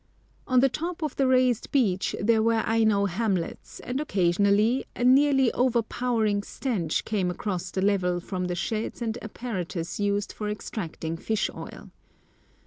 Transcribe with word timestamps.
On 0.47 0.61
the 0.61 0.67
top 0.67 1.03
of 1.03 1.15
the 1.15 1.27
raised 1.27 1.71
beach 1.71 2.15
there 2.19 2.41
were 2.41 2.63
Aino 2.65 3.05
hamlets, 3.05 3.79
and 3.81 4.01
occasionally 4.01 4.83
a 4.95 5.03
nearly 5.03 5.51
overpowering 5.53 6.41
stench 6.41 7.05
came 7.05 7.29
across 7.29 7.69
the 7.69 7.83
level 7.83 8.19
from 8.19 8.45
the 8.45 8.55
sheds 8.55 8.99
and 9.03 9.15
apparatus 9.21 9.99
used 9.99 10.33
for 10.33 10.49
extracting 10.49 11.17
fish 11.17 11.51
oil. 11.55 11.91